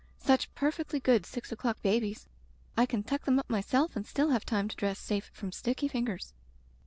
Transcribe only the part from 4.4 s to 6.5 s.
time to dress safe from sticky fingers.